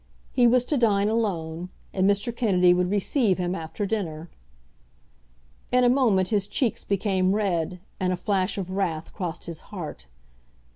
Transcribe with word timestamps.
He 0.31 0.47
was 0.47 0.65
to 0.65 0.77
dine 0.77 1.09
alone, 1.09 1.69
and 1.93 2.09
Mr. 2.09 2.35
Kennedy 2.35 2.73
would 2.73 2.89
receive 2.89 3.37
him 3.37 3.53
after 3.53 3.85
dinner. 3.85 4.31
In 5.71 5.83
a 5.83 5.89
moment 5.89 6.29
his 6.29 6.47
cheeks 6.47 6.83
became 6.83 7.35
red, 7.35 7.79
and 7.99 8.11
a 8.11 8.17
flash 8.17 8.57
of 8.57 8.71
wrath 8.71 9.13
crossed 9.13 9.45
his 9.45 9.59
heart. 9.59 10.07